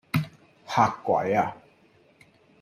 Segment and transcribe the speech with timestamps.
[0.65, 1.55] 嚇鬼呀?